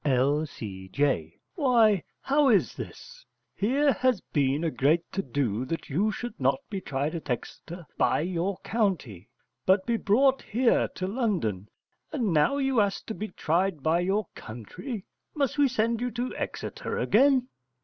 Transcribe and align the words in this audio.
L.C.J. 0.03 1.35
Why, 1.53 2.01
how 2.21 2.49
is 2.49 2.73
this? 2.73 3.23
Here 3.53 3.93
has 3.93 4.19
been 4.33 4.63
a 4.63 4.71
great 4.71 5.03
to 5.11 5.21
do 5.21 5.63
that 5.65 5.91
you 5.91 6.11
should 6.11 6.39
not 6.39 6.57
be 6.71 6.81
tried 6.81 7.13
at 7.13 7.29
Exeter 7.29 7.85
by 7.99 8.21
your 8.21 8.57
country, 8.63 9.29
but 9.63 9.85
be 9.85 9.97
brought 9.97 10.41
here 10.41 10.87
to 10.95 11.05
London, 11.05 11.69
and 12.11 12.33
now 12.33 12.57
you 12.57 12.81
ask 12.81 13.05
to 13.05 13.13
be 13.13 13.27
tried 13.27 13.83
by 13.83 13.99
your 13.99 14.25
country. 14.33 15.05
Must 15.35 15.59
we 15.59 15.67
send 15.67 16.01
you 16.01 16.09
to 16.09 16.35
Exeter 16.35 16.97
again? 16.97 17.49